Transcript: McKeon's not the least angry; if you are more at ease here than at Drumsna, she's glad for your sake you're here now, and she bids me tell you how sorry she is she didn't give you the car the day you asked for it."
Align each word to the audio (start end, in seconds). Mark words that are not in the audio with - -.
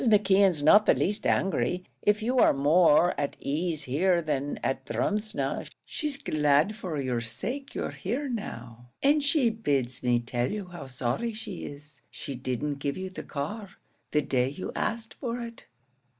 McKeon's 0.03 0.63
not 0.63 0.87
the 0.87 0.95
least 0.95 1.27
angry; 1.27 1.83
if 2.01 2.23
you 2.23 2.39
are 2.39 2.55
more 2.55 3.13
at 3.21 3.37
ease 3.39 3.83
here 3.83 4.19
than 4.19 4.59
at 4.63 4.83
Drumsna, 4.87 5.67
she's 5.85 6.17
glad 6.17 6.73
for 6.75 6.99
your 6.99 7.21
sake 7.21 7.75
you're 7.75 7.91
here 7.91 8.27
now, 8.27 8.89
and 9.03 9.23
she 9.23 9.51
bids 9.51 10.01
me 10.01 10.19
tell 10.19 10.49
you 10.51 10.65
how 10.69 10.87
sorry 10.87 11.33
she 11.33 11.65
is 11.67 12.01
she 12.09 12.33
didn't 12.33 12.79
give 12.79 12.97
you 12.97 13.11
the 13.11 13.21
car 13.21 13.69
the 14.09 14.23
day 14.23 14.49
you 14.49 14.71
asked 14.75 15.13
for 15.13 15.39
it." 15.39 15.65